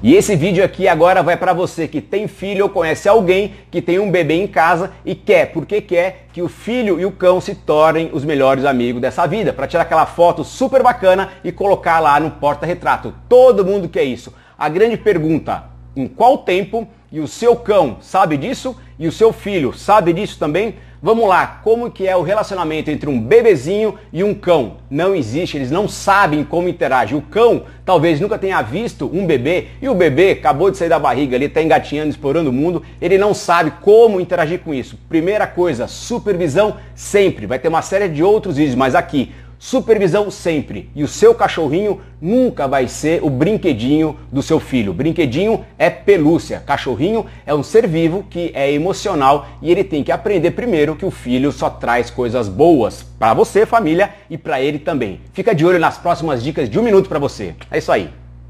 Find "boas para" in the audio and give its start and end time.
52.48-53.34